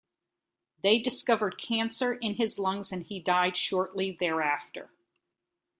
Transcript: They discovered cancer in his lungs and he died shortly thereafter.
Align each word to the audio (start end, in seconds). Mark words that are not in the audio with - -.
They 0.81 0.97
discovered 0.97 1.59
cancer 1.59 2.15
in 2.15 2.33
his 2.33 2.57
lungs 2.57 2.91
and 2.91 3.03
he 3.03 3.19
died 3.19 3.55
shortly 3.55 4.17
thereafter. 4.19 4.89